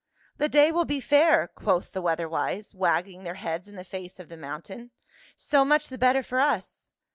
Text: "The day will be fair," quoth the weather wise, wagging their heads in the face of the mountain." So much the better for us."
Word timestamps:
"The 0.37 0.49
day 0.49 0.71
will 0.71 0.83
be 0.85 0.99
fair," 0.99 1.47
quoth 1.47 1.91
the 1.91 2.01
weather 2.01 2.27
wise, 2.27 2.73
wagging 2.73 3.23
their 3.23 3.35
heads 3.35 3.67
in 3.67 3.75
the 3.75 3.83
face 3.83 4.19
of 4.19 4.29
the 4.29 4.35
mountain." 4.35 4.89
So 5.47 5.63
much 5.63 5.89
the 5.89 5.97
better 5.99 6.23
for 6.23 6.39
us." 6.39 6.89